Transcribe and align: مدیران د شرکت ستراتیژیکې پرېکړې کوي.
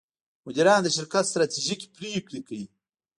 مدیران 0.45 0.79
د 0.83 0.87
شرکت 0.97 1.23
ستراتیژیکې 1.31 1.87
پرېکړې 1.97 2.39
کوي. 2.47 2.65